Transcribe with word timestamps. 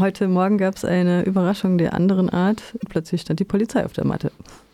heute 0.00 0.28
Morgen 0.28 0.58
gab 0.58 0.76
es 0.76 0.84
eine 0.84 1.24
Überraschung 1.24 1.78
der 1.78 1.94
anderen 1.94 2.30
Art. 2.30 2.62
Plötzlich 2.88 3.20
stand 3.20 3.40
die 3.40 3.44
Polizei 3.44 3.84
auf 3.84 3.92
der 3.92 4.06
Matte. 4.06 4.32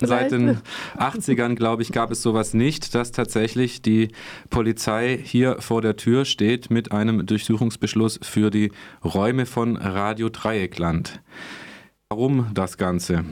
Seit 0.00 0.30
den 0.30 0.58
80ern, 0.96 1.56
glaube 1.56 1.82
ich, 1.82 1.90
gab 1.90 2.10
es 2.12 2.22
sowas 2.22 2.54
nicht, 2.54 2.94
dass 2.94 3.10
tatsächlich 3.10 3.82
die 3.82 4.12
Polizei 4.48 5.18
hier 5.22 5.60
vor 5.60 5.82
der 5.82 5.96
Tür 5.96 6.24
steht 6.24 6.70
mit 6.70 6.92
einem 6.92 7.26
Durchsuchungsbeschluss 7.26 8.20
für 8.22 8.50
die 8.50 8.70
Räume 9.04 9.44
von 9.44 9.76
Radio 9.76 10.28
Dreieckland. 10.28 11.20
Warum 12.10 12.46
das 12.54 12.76
Ganze? 12.78 13.24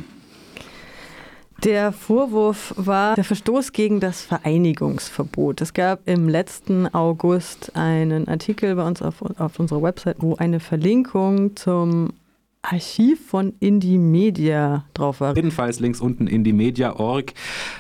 Der 1.64 1.91
Vorwurf 1.93 2.75
war 2.77 3.14
der 3.14 3.25
Verstoß 3.25 3.73
gegen 3.73 3.98
das 3.98 4.23
Vereinigungsverbot. 4.23 5.60
Es 5.60 5.73
gab 5.73 6.06
im 6.06 6.28
letzten 6.28 6.87
August 6.95 7.74
einen 7.74 8.28
Artikel 8.28 8.77
bei 8.77 8.87
uns 8.87 9.02
auf, 9.02 9.23
auf 9.38 9.59
unserer 9.59 9.83
Website, 9.83 10.16
wo 10.20 10.37
eine 10.37 10.61
Verlinkung 10.61 11.56
zum 11.56 12.12
Archiv 12.70 13.29
von 13.29 13.55
Indie 13.61 13.98
Media 13.98 14.84
drauf 14.93 15.20
war. 15.20 15.37
Jedenfalls 15.37 15.79
links 15.79 16.01
unten 16.01 16.27
indiemedia.org, 16.27 17.33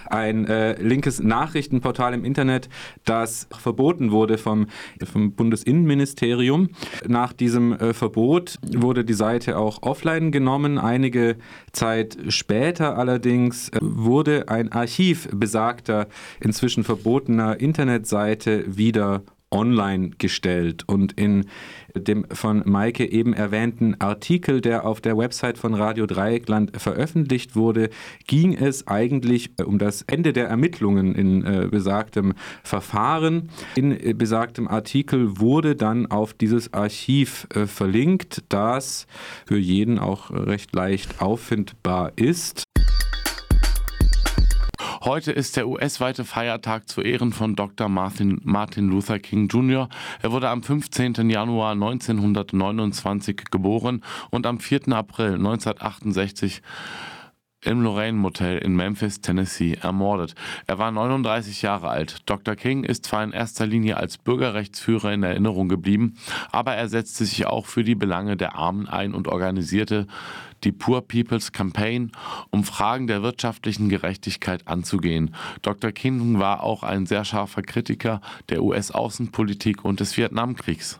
ein 0.06 0.46
äh, 0.46 0.80
linkes 0.80 1.20
Nachrichtenportal 1.20 2.14
im 2.14 2.24
Internet, 2.24 2.68
das 3.04 3.48
verboten 3.50 4.12
wurde 4.12 4.38
vom, 4.38 4.68
vom 5.04 5.32
Bundesinnenministerium. 5.32 6.68
Nach 7.06 7.32
diesem 7.32 7.72
äh, 7.72 7.94
Verbot 7.94 8.58
wurde 8.62 9.04
die 9.04 9.14
Seite 9.14 9.58
auch 9.58 9.82
offline 9.82 10.30
genommen. 10.30 10.78
Einige 10.78 11.36
Zeit 11.72 12.16
später 12.28 12.96
allerdings 12.96 13.70
äh, 13.70 13.78
wurde 13.80 14.48
ein 14.48 14.70
Archiv 14.70 15.28
besagter, 15.32 16.06
inzwischen 16.40 16.84
verbotener 16.84 17.58
Internetseite 17.58 18.64
wieder 18.76 19.22
online 19.50 20.10
gestellt. 20.18 20.84
Und 20.86 21.12
in 21.12 21.46
dem 21.94 22.26
von 22.30 22.62
Maike 22.66 23.10
eben 23.10 23.32
erwähnten 23.32 23.94
Artikel, 24.00 24.60
der 24.60 24.84
auf 24.84 25.00
der 25.00 25.16
Website 25.16 25.58
von 25.58 25.74
Radio 25.74 26.06
Dreieckland 26.06 26.80
veröffentlicht 26.80 27.56
wurde, 27.56 27.90
ging 28.26 28.54
es 28.54 28.86
eigentlich 28.86 29.50
äh, 29.58 29.62
um 29.62 29.78
das 29.78 30.02
Ende 30.02 30.32
der 30.32 30.48
Ermittlungen 30.48 31.14
in 31.14 31.44
äh, 31.44 31.68
besagtem 31.70 32.34
Verfahren. 32.62 33.50
In 33.76 33.92
äh, 33.92 34.14
besagtem 34.14 34.68
Artikel 34.68 35.38
wurde 35.38 35.76
dann 35.76 36.06
auf 36.06 36.34
dieses 36.34 36.72
Archiv 36.72 37.46
äh, 37.54 37.66
verlinkt, 37.66 38.44
das 38.48 39.06
für 39.46 39.58
jeden 39.58 39.98
auch 39.98 40.30
recht 40.30 40.74
leicht 40.74 41.20
auffindbar 41.22 42.12
ist. 42.16 42.65
Heute 45.06 45.30
ist 45.30 45.56
der 45.56 45.68
US-weite 45.68 46.24
Feiertag 46.24 46.88
zu 46.88 47.00
Ehren 47.00 47.32
von 47.32 47.54
Dr. 47.54 47.88
Martin, 47.88 48.40
Martin 48.42 48.88
Luther 48.88 49.20
King 49.20 49.46
Jr. 49.46 49.88
Er 50.20 50.32
wurde 50.32 50.48
am 50.48 50.64
15. 50.64 51.30
Januar 51.30 51.70
1929 51.74 53.44
geboren 53.52 54.02
und 54.30 54.46
am 54.46 54.58
4. 54.58 54.88
April 54.88 55.34
1968 55.34 56.60
im 57.62 57.82
Lorraine 57.82 58.16
Motel 58.16 58.58
in 58.58 58.76
Memphis, 58.76 59.20
Tennessee, 59.20 59.76
ermordet. 59.80 60.34
Er 60.66 60.78
war 60.78 60.90
39 60.90 61.62
Jahre 61.62 61.88
alt. 61.88 62.18
Dr. 62.26 62.54
King 62.54 62.84
ist 62.84 63.06
zwar 63.06 63.24
in 63.24 63.32
erster 63.32 63.66
Linie 63.66 63.96
als 63.96 64.18
Bürgerrechtsführer 64.18 65.12
in 65.12 65.22
Erinnerung 65.22 65.68
geblieben, 65.68 66.16
aber 66.52 66.74
er 66.74 66.88
setzte 66.88 67.24
sich 67.24 67.46
auch 67.46 67.66
für 67.66 67.82
die 67.82 67.94
Belange 67.94 68.36
der 68.36 68.54
Armen 68.56 68.88
ein 68.88 69.14
und 69.14 69.26
organisierte 69.26 70.06
die 70.64 70.72
Poor 70.72 71.02
People's 71.02 71.52
Campaign, 71.52 72.12
um 72.50 72.64
Fragen 72.64 73.06
der 73.06 73.22
wirtschaftlichen 73.22 73.88
Gerechtigkeit 73.88 74.66
anzugehen. 74.68 75.34
Dr. 75.62 75.92
King 75.92 76.38
war 76.38 76.62
auch 76.62 76.82
ein 76.82 77.06
sehr 77.06 77.24
scharfer 77.24 77.62
Kritiker 77.62 78.20
der 78.48 78.62
US-Außenpolitik 78.62 79.84
und 79.84 80.00
des 80.00 80.16
Vietnamkriegs. 80.16 80.98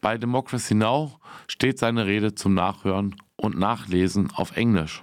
Bei 0.00 0.18
Democracy 0.18 0.74
Now! 0.74 1.18
steht 1.48 1.78
seine 1.78 2.06
Rede 2.06 2.34
zum 2.34 2.54
Nachhören 2.54 3.14
und 3.36 3.58
Nachlesen 3.58 4.30
auf 4.34 4.56
Englisch. 4.56 5.02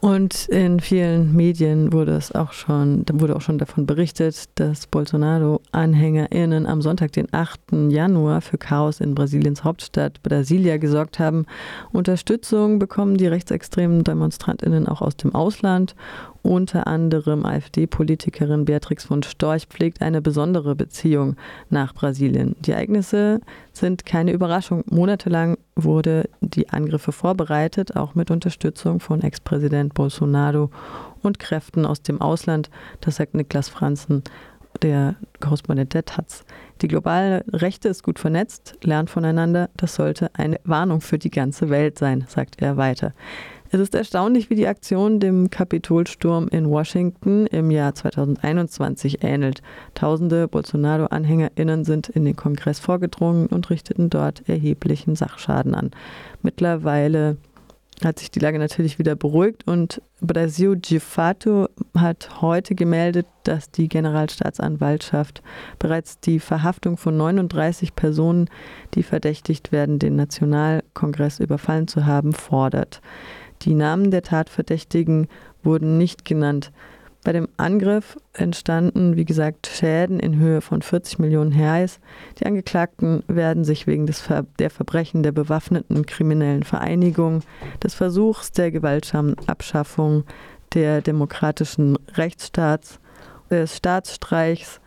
Und 0.00 0.48
in 0.48 0.80
vielen 0.80 1.36
Medien 1.36 1.92
wurde 1.92 2.12
es 2.12 2.34
auch 2.34 2.52
schon, 2.52 3.04
wurde 3.12 3.36
auch 3.36 3.42
schon 3.42 3.58
davon 3.58 3.84
berichtet, 3.84 4.48
dass 4.54 4.86
Bolsonaro-AnhängerInnen 4.86 6.66
am 6.66 6.80
Sonntag, 6.80 7.12
den 7.12 7.28
8. 7.32 7.60
Januar, 7.90 8.40
für 8.40 8.56
Chaos 8.56 9.00
in 9.00 9.14
Brasiliens 9.14 9.62
Hauptstadt 9.62 10.22
Brasilia 10.22 10.78
gesorgt 10.78 11.18
haben. 11.18 11.44
Unterstützung 11.92 12.78
bekommen 12.78 13.18
die 13.18 13.26
rechtsextremen 13.26 14.02
DemonstrantInnen 14.02 14.88
auch 14.88 15.02
aus 15.02 15.18
dem 15.18 15.34
Ausland 15.34 15.94
unter 16.42 16.86
anderem 16.86 17.44
AfD-Politikerin 17.44 18.64
Beatrix 18.64 19.04
von 19.04 19.22
Storch 19.22 19.66
pflegt 19.66 20.00
eine 20.00 20.22
besondere 20.22 20.74
Beziehung 20.74 21.36
nach 21.68 21.94
Brasilien. 21.94 22.56
Die 22.60 22.72
Ereignisse 22.72 23.40
sind 23.72 24.06
keine 24.06 24.32
Überraschung. 24.32 24.82
Monatelang 24.90 25.58
wurde 25.76 26.28
die 26.50 26.68
Angriffe 26.70 27.12
vorbereitet, 27.12 27.96
auch 27.96 28.14
mit 28.14 28.30
Unterstützung 28.30 29.00
von 29.00 29.22
Ex-Präsident 29.22 29.94
Bolsonaro 29.94 30.70
und 31.22 31.38
Kräften 31.38 31.86
aus 31.86 32.02
dem 32.02 32.20
Ausland. 32.20 32.70
Das 33.00 33.16
sagt 33.16 33.34
Niklas 33.34 33.68
Franzen, 33.68 34.22
der 34.82 35.16
Korrespondent 35.40 35.94
der 35.94 36.04
Taz. 36.04 36.44
Die 36.80 36.88
globale 36.88 37.44
Rechte 37.52 37.88
ist 37.88 38.02
gut 38.02 38.18
vernetzt, 38.18 38.78
lernt 38.82 39.10
voneinander. 39.10 39.68
Das 39.76 39.94
sollte 39.94 40.30
eine 40.34 40.60
Warnung 40.64 41.00
für 41.00 41.18
die 41.18 41.30
ganze 41.30 41.70
Welt 41.70 41.98
sein, 41.98 42.24
sagt 42.28 42.62
er 42.62 42.76
weiter. 42.76 43.12
Es 43.72 43.78
ist 43.78 43.94
erstaunlich, 43.94 44.50
wie 44.50 44.56
die 44.56 44.66
Aktion 44.66 45.20
dem 45.20 45.48
Kapitolsturm 45.48 46.48
in 46.48 46.68
Washington 46.68 47.46
im 47.46 47.70
Jahr 47.70 47.94
2021 47.94 49.22
ähnelt. 49.22 49.62
Tausende 49.94 50.48
Bolsonaro-AnhängerInnen 50.48 51.84
sind 51.84 52.08
in 52.08 52.24
den 52.24 52.34
Kongress 52.34 52.80
vorgedrungen 52.80 53.46
und 53.46 53.70
richteten 53.70 54.10
dort 54.10 54.48
erheblichen 54.48 55.14
Sachschaden 55.14 55.76
an. 55.76 55.92
Mittlerweile 56.42 57.36
hat 58.02 58.18
sich 58.18 58.32
die 58.32 58.40
Lage 58.40 58.58
natürlich 58.58 58.98
wieder 58.98 59.14
beruhigt 59.14 59.68
und 59.68 60.02
Brasil 60.20 60.76
Gifato 60.76 61.68
hat 61.96 62.40
heute 62.40 62.74
gemeldet, 62.74 63.26
dass 63.44 63.70
die 63.70 63.88
Generalstaatsanwaltschaft 63.88 65.42
bereits 65.78 66.18
die 66.18 66.40
Verhaftung 66.40 66.96
von 66.96 67.16
39 67.16 67.94
Personen, 67.94 68.48
die 68.94 69.04
verdächtigt 69.04 69.70
werden, 69.70 70.00
den 70.00 70.16
Nationalkongress 70.16 71.38
überfallen 71.38 71.86
zu 71.86 72.06
haben, 72.06 72.32
fordert. 72.32 73.00
Die 73.62 73.74
Namen 73.74 74.10
der 74.10 74.22
Tatverdächtigen 74.22 75.28
wurden 75.62 75.98
nicht 75.98 76.24
genannt. 76.24 76.72
Bei 77.22 77.32
dem 77.32 77.48
Angriff 77.58 78.16
entstanden, 78.32 79.16
wie 79.16 79.26
gesagt, 79.26 79.66
Schäden 79.66 80.18
in 80.20 80.38
Höhe 80.38 80.62
von 80.62 80.80
40 80.80 81.18
Millionen 81.18 81.52
Reais. 81.52 82.00
Die 82.38 82.46
Angeklagten 82.46 83.22
werden 83.28 83.64
sich 83.64 83.86
wegen 83.86 84.06
des 84.06 84.20
Ver 84.20 84.46
der 84.58 84.70
Verbrechen 84.70 85.22
der 85.22 85.32
bewaffneten 85.32 86.06
kriminellen 86.06 86.62
Vereinigung, 86.62 87.42
des 87.82 87.94
Versuchs 87.94 88.52
der 88.52 88.70
gewaltsamen 88.70 89.36
Abschaffung 89.46 90.24
der 90.72 91.02
demokratischen 91.02 91.98
Rechtsstaats, 92.14 93.00
des 93.50 93.76
Staatsstreichs, 93.76 94.80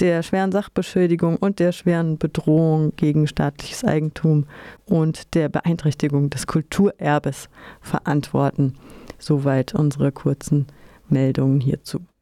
der 0.00 0.22
schweren 0.22 0.50
Sachbeschädigung 0.50 1.36
und 1.36 1.58
der 1.58 1.72
schweren 1.72 2.18
Bedrohung 2.18 2.94
gegen 2.96 3.26
staatliches 3.26 3.84
Eigentum 3.84 4.46
und 4.86 5.34
der 5.34 5.48
Beeinträchtigung 5.48 6.30
des 6.30 6.46
Kulturerbes 6.46 7.48
verantworten. 7.80 8.74
Soweit 9.18 9.74
unsere 9.74 10.10
kurzen 10.10 10.66
Meldungen 11.08 11.60
hierzu. 11.60 12.00